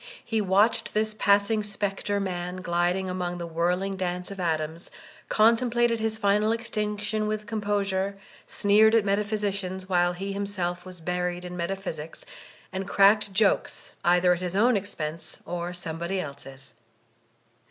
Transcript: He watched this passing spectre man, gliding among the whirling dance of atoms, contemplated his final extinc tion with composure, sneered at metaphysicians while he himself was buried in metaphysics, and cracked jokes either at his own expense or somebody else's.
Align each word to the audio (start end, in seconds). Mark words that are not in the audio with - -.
He 0.25 0.41
watched 0.41 0.95
this 0.95 1.13
passing 1.13 1.61
spectre 1.61 2.19
man, 2.19 2.63
gliding 2.63 3.07
among 3.07 3.37
the 3.37 3.45
whirling 3.45 3.97
dance 3.97 4.31
of 4.31 4.39
atoms, 4.39 4.89
contemplated 5.29 5.99
his 5.99 6.17
final 6.17 6.49
extinc 6.57 7.01
tion 7.01 7.27
with 7.27 7.45
composure, 7.45 8.17
sneered 8.47 8.95
at 8.95 9.05
metaphysicians 9.05 9.87
while 9.87 10.13
he 10.13 10.33
himself 10.33 10.87
was 10.87 11.01
buried 11.01 11.45
in 11.45 11.55
metaphysics, 11.55 12.25
and 12.73 12.87
cracked 12.87 13.31
jokes 13.31 13.91
either 14.03 14.33
at 14.33 14.41
his 14.41 14.55
own 14.55 14.75
expense 14.75 15.39
or 15.45 15.71
somebody 15.71 16.19
else's. 16.19 16.73